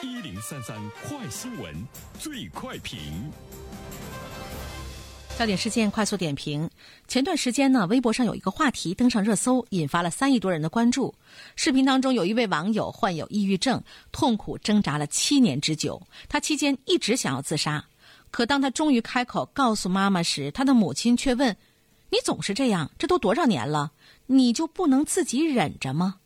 [0.00, 1.74] 一零三三快新闻，
[2.20, 2.98] 最快评。
[5.36, 6.70] 焦点事件快速点评：
[7.08, 11.12] 前段时间呢，微博上有一个话题登上热搜，引发了三亿多人的关注。
[11.56, 13.82] 视频当中有一位网友患有抑郁症，
[14.12, 16.00] 痛苦挣扎了七年之久。
[16.28, 17.84] 他期间一直想要自杀，
[18.30, 21.56] 可当他终于开口告诉妈妈时，他的母亲却问
[22.10, 23.90] ：“你总是这样，这都多少年了，
[24.26, 26.20] 你就不能自己忍着吗？”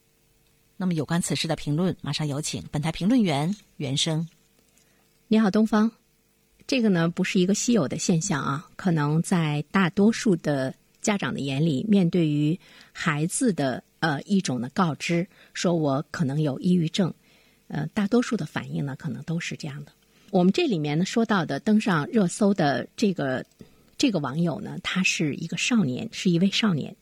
[0.83, 4.27] 那么，有关此事的评论，马上有请本台评论员袁生。
[5.29, 5.93] 你好，东方。
[6.67, 12.59] 这个呢不是一个稀有的现象啊，可能在大多数的家长的眼里，面对于
[12.91, 17.15] 孩子的呃一种的告知，说我可能有抑郁症，
[17.69, 19.93] 呃，大多数的反应呢可能都是这样的。
[20.31, 23.47] 我们这里面呢说到的登上热搜的这个
[23.97, 26.97] 这个网友呢，他是一个少年，是一位少年。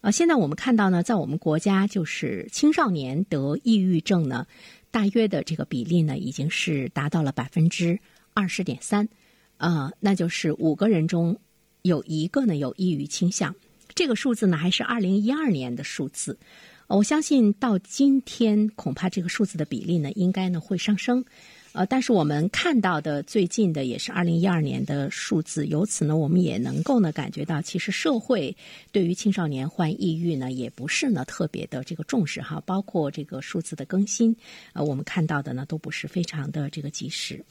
[0.00, 4.46] 呃，现在我们看到呢，在我们国家就是青少年得抑郁症呢，
[4.90, 7.98] 大约的这个比例呢，已经是达到了百分之。
[8.34, 9.08] 二十点三，
[9.56, 11.40] 呃，那就是五个人中
[11.82, 13.56] 有一个呢有抑郁倾向。
[13.96, 16.38] 这个数字呢还是二零一二年的数字，
[16.86, 21.24] 我相信到今天恐怕这个数字的比例呢应该呢会上升。
[21.72, 28.56] 呃，但是我们看到的最近的也是二零一二年的数字，由此呢我们也能够呢感觉到，其实社会
[28.90, 34.34] 对于青少年患抑郁呢也不是呢特别的这个重视哈，包括这个数字的更新，
[34.72, 37.44] 呃，我们看到的呢都不是非常的这个及时。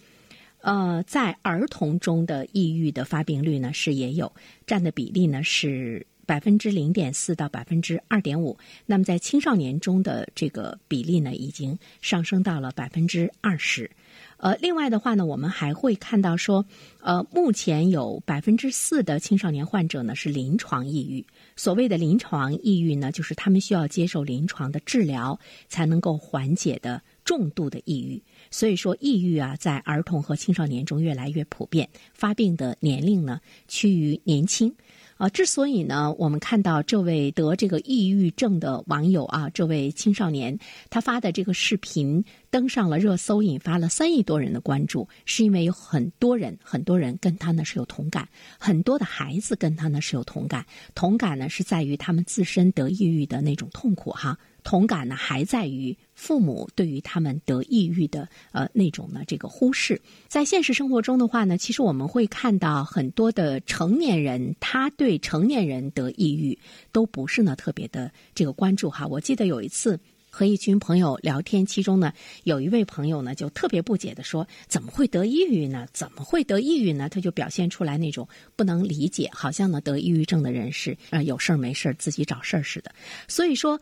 [0.62, 4.34] 呃，在儿童中的抑郁的发病率呢是也有，
[4.66, 8.56] 占的比例呢是百分之零点四到百分之二点五。
[8.86, 13.90] 那么在青少年中的这个比例呢，已经上升到了百分之二十。
[14.38, 16.64] 呃，另外的话呢，我们还会看到说，
[17.02, 21.26] 呃，目前有百分之四的青少年患者呢是临床抑郁。
[21.56, 28.22] 所谓的临床抑郁呢，就是他们需要接受临床的治疗才能够缓解的重度的抑郁。
[28.52, 34.74] 所以说，抑郁啊，在儿童和青少年中越来越普遍，发病的年龄呢趋于年轻。
[35.18, 40.58] 啊，之所以呢，我们看到这位得这个抑郁症的网友啊，这位青少年
[40.90, 48.30] 他发的这个视频登上了热搜，引发了三亿多人的关注，是因为有很多人，很多人跟他呢是有同感，
[48.60, 50.64] 很多的孩子跟他呢是有同感，
[50.94, 54.38] 同感呢是在于他们自身得抑郁的那种痛苦哈。
[54.68, 60.02] 同感呢，还在于父母对于他们得抑郁的呃那种呢这个忽视。
[60.28, 66.60] 在现实生活中的话呢，其实我们会看到很多的成年人，他对成年人得抑郁
[66.92, 69.08] 都不是呢特别的这个关注哈。
[69.08, 69.98] 我记得有一次
[70.30, 72.12] 和一群朋友聊天，其中呢
[72.44, 75.88] 有一位朋友呢就特别不解的说：“怎么会得抑郁呢？
[75.94, 82.92] 怎么会得抑郁呢？”他就表现出来那种不能理解，好像呢得抑郁症的人是呃有事儿没事儿自己找事儿似的。
[83.30, 83.80] 所以说。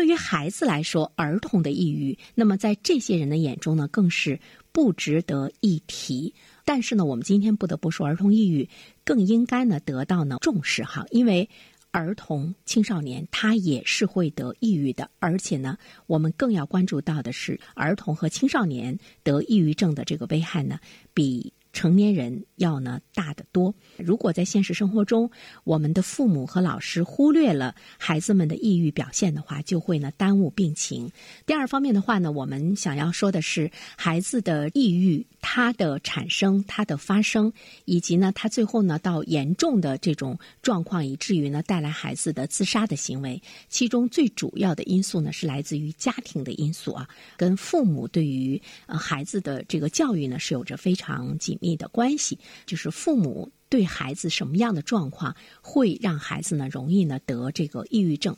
[0.00, 4.40] 对于孩子来说，儿童的抑郁，那么在这些人的眼中呢，更是
[4.72, 6.32] 不值得一提。
[6.64, 8.66] 但是呢，我们今天不得不说，儿童抑郁
[9.04, 11.46] 更应该呢得到呢重视哈，因为
[11.90, 20.80] 儿童青少年他也是会得抑郁的，而且呢，我们更要关注到的是，儿童和青少年得抑郁症的这个危害呢，
[21.12, 21.52] 比。
[21.72, 23.74] 成年人要呢大得多。
[23.96, 25.30] 如果在现实生活中，
[25.64, 31.10] 我们的父母和老师忽略了孩子们的抑郁表现的话，就会呢耽误病情。
[31.46, 37.52] 第二方面的话呢，我们想要说的是，孩子的抑郁它的产生、它的发生，
[37.84, 51.58] 以及呢它最后呢到严重的这种状况，以至于呢带来孩子的自杀的行为，其中最主要的因素呢是来自于家庭的因素啊，跟父母对于呃孩子的这个教育呢是有着非常紧。
[51.60, 58.36] 密的关系就是父母对孩子什么样的状况会让孩子呢容易呢得这个抑郁症。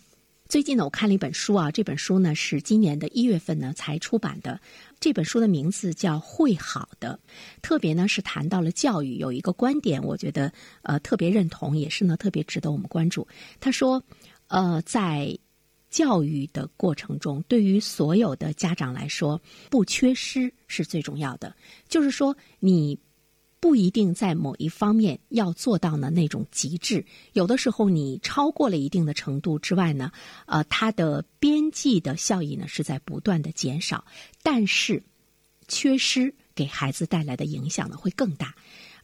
[0.48, 4.60] 最近呢，我看了一本书啊，这本书呢是今年的一月份呢才出版的。
[5.00, 7.18] 这本书的名字叫《会好的》，
[7.62, 13.26] 特别呢是谈到了教育，有一个观点，我觉得呃特别认同，也是呢特别值得我们关注。
[13.60, 14.04] 他说，
[14.48, 15.34] 呃，在
[15.88, 21.56] 教育的过程中，对于所有的家长来说，不缺失是最重要的。
[21.88, 22.98] 就是说，你。
[23.62, 30.10] 不一定在某一方面要做到呢那种极致，有的时候你超过了一定的程度之外呢，
[30.46, 34.04] 呃，它的边际的效益呢是在不断的减少，
[34.42, 35.00] 但是
[35.68, 38.52] 缺失给孩子带来的影响呢会更大。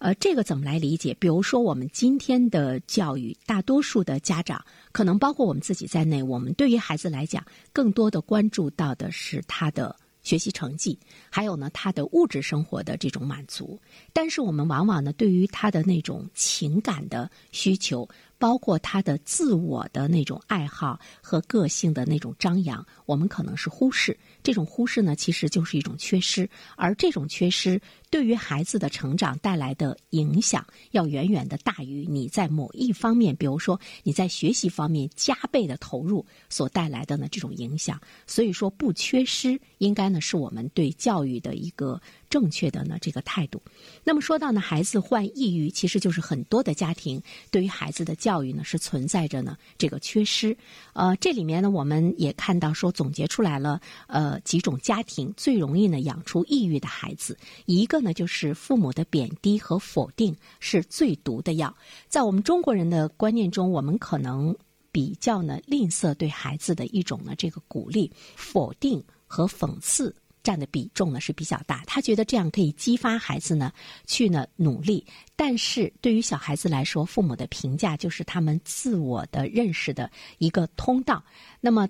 [0.00, 1.14] 呃，这个怎么来理解？
[1.20, 9.94] 比如说，我们今天的教育，大多数的家长，可能包括我们自己在内，我们对于孩子来讲，更多的关注到的是他的。
[10.28, 10.98] 学习成绩，
[11.30, 13.80] 还有呢，他的物质生活的这种满足，
[14.12, 18.06] 但是我们往往呢，对于他的那种情感的需求，
[18.38, 24.16] 包括他的自我的那种爱好和个性的那种张扬，我们可能是忽视。
[24.42, 38.00] 这种忽视呢，其实就是一种缺失，而这种缺失对于孩子的成长带来的影响，要远远的大于你在某一方面，比如说你在学习方面加倍的投入所带来的呢这种影响。
[38.26, 42.00] 所以说，不缺失，应该呢是我们对教育的一个
[42.30, 43.60] 正确的呢这个态度。
[44.04, 47.20] 那么说到呢，孩子患抑郁，其实就是很多的家庭
[47.50, 50.54] 对于孩子的教教育呢是存在着呢这个缺失。
[50.92, 57.34] 呃，这里面呢，我们也看到说总结出来了，呃，几种家庭最容易呢养出抑郁的孩子。
[57.64, 61.74] 一个呢就是父母的贬低和否定是最毒的药。
[62.06, 64.54] 在我们中国人的观念中，我们可能
[64.92, 70.14] 比较呢吝啬对孩子的一种呢这个鼓励、否定和讽刺。
[70.48, 73.70] 占的比重呢是比较大，他觉得这样可以激发孩子呢
[74.06, 75.04] 去呢努力。
[75.36, 81.22] 但是对于小孩子来说，父母的评价就是他们自我的认识的一个通道。
[81.60, 81.86] 那么。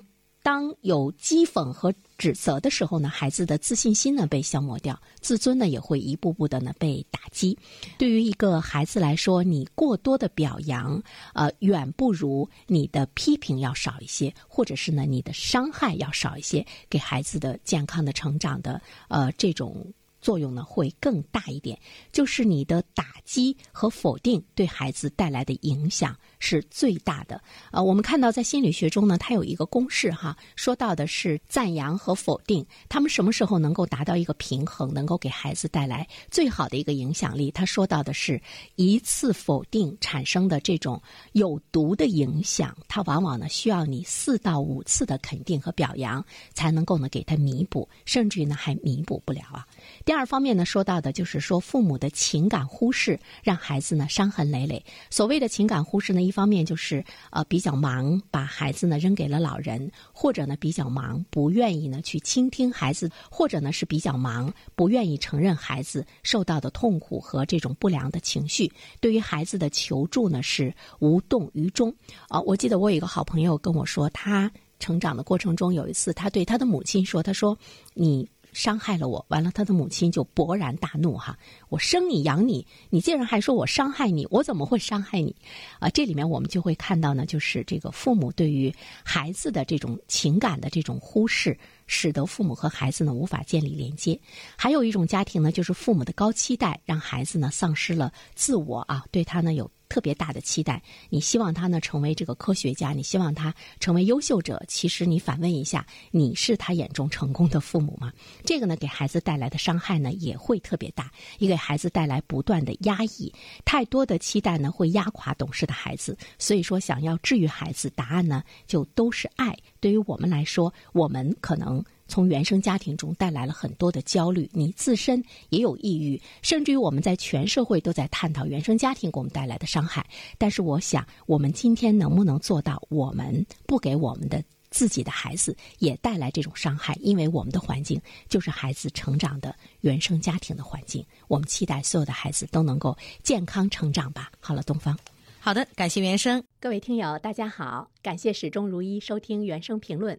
[0.49, 7.55] 当有讥讽和指责的时候呢，孩子的自信心呢被消磨掉，自尊呢也会一步步的呢被打击。
[7.99, 11.03] 对于一个孩子来说，你过多的表扬，
[11.35, 19.93] 呃，远不如你的批评要少一些，或者是呢你的伤害要少一些，给孩子的健康的成长的呃这种。
[20.21, 21.79] 作用呢会更大一点，
[22.13, 27.41] 就是你的打击和否定对孩子带来的影响是最大的。
[27.71, 37.51] 呃，我们看到在心理学中呢，它有一个公式哈，说到的是赞扬和否定，他们什么时候能够达到一个平衡，能够给孩子带来最好的一个影响力？
[37.51, 38.41] 他说到的是
[38.77, 41.01] 一次否定产生的这种
[41.33, 46.25] 有毒的影响，它往往呢需要你四到五次的肯定和表扬
[46.55, 49.67] 才能够呢给他弥补，甚至于呢还弥补不了啊。
[50.05, 54.85] 第二方面呢，说到的就是说父母的情感忽视，让孩子呢伤痕累累。
[55.11, 68.71] 所谓的情感忽视呢，一方面就是呃比较忙，把孩子呢扔给了老人，或者呢比较忙，不愿意呢去倾听孩子，或者呢是比较忙，不愿意承认孩子受到的痛苦和这种不良的情绪。
[69.01, 71.95] 对于孩子的求助呢是无动于衷。
[72.29, 77.59] 啊，我记得我有一个好朋友跟我说，他成长的过程中有一次，他对他的母亲说：“他说
[77.95, 81.39] 你。”伤害了我，完了，他的母亲就勃然大怒，哈！
[81.69, 85.35] 我生你养你，你竟然还说我伤害你，我怎么会伤害你？
[85.79, 88.75] 啊，这里面我们就会看到呢，就是这个父母对于
[89.05, 91.57] 孩子的这种情感的这种忽视，
[91.87, 94.19] 使得父母和孩子呢无法建立连接。
[94.57, 99.71] 还有一种家庭呢，就是父母的高期待，让孩子呢丧失了自我啊，对他呢有。
[99.89, 104.63] 特别大的期待，你希望他呢成为这个科学家，你希望他成为优秀者。
[104.69, 108.13] 其实你反问一下，你是他眼中成功的父母吗？
[108.45, 113.33] 这个呢，给孩子带来的伤害呢也会特别大，也给孩子带来不断的压抑。
[113.65, 116.17] 太多的期待呢会压垮懂事的孩子。
[116.39, 119.57] 所以说，想要治愈孩子，答案呢就都是爱。
[119.81, 121.85] 对于我们来说，我们可能。
[122.09, 130.05] 从原生家庭中带来了很多的焦虑，你自身也有抑郁，甚至于我们在全社会都在探讨原生家庭给我们带来的伤害。
[130.39, 136.97] 但是，我想我们今天能不能做到，我们不给我们的自己的孩子也带来这种伤害？
[137.01, 141.05] 因为我们的环境就是孩子成长的原生家庭的环境。
[141.29, 144.33] 我们期待所有的孩子都能够健康成长吧。
[144.41, 144.99] 好了，东方，
[145.39, 150.19] 好的，感谢原生，各位听友，大家好，感谢始终如一收听原声评论。